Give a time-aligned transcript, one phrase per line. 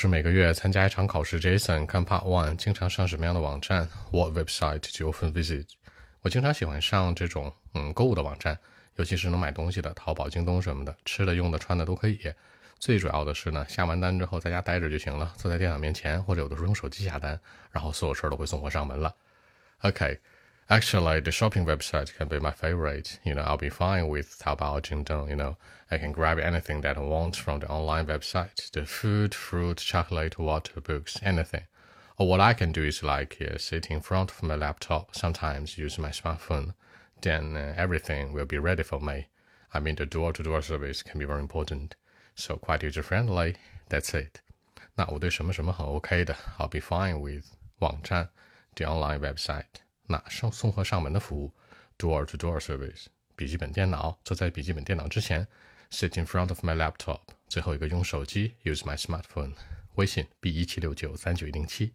[0.00, 1.38] 是每个月参加一场考试。
[1.38, 5.66] Jason 看 Part One，经常上什么样的网站？What website do you often visit？
[6.22, 8.58] 我经常喜欢上这种嗯购物的网站，
[8.96, 12.18] 尤其是能买东西的，淘宝、京东什么的，吃的、用的、穿的都可以。
[12.78, 17.38] 最主要的是呢，下完单之后在家待着就行了，坐在电脑面前，或者有的时候用手机下单，
[17.70, 19.14] 然后所有事儿都会送货上门了。
[19.82, 20.18] OK
[20.69, 23.19] actually, the shopping website can be my favorite.
[23.23, 25.29] You know, I'll be fine with Taobao, Jingdong.
[25.29, 25.57] You know,
[25.89, 30.37] I can grab anything that I want from the online website: the food, fruit, chocolate,
[30.37, 31.65] water, books, anything.
[32.17, 35.77] Or what I can do is like uh, sit in front of my laptop, sometimes
[35.77, 36.73] use my smartphone.
[37.21, 39.27] Then uh, everything will be ready for me.
[39.73, 41.95] I mean, the door-to-door service can be very important.
[42.35, 43.55] So quite user friendly.
[43.89, 44.41] That's it.
[44.95, 47.45] 那我对什么什么很 OK 的，I'll be fine with
[47.79, 48.29] 网站，
[48.75, 49.81] the online website。
[50.10, 51.52] 那送送货上门的服务
[51.96, 53.06] ，door to door service。
[53.36, 55.46] 笔记本电脑，坐在笔记本电脑之前
[55.92, 57.20] ，sit in front of my laptop。
[57.46, 59.52] 最后一个用手机，use my smartphone。
[59.94, 61.92] 微信 b 一七六九三九一零七。